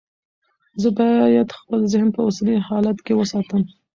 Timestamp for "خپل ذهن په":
1.59-2.21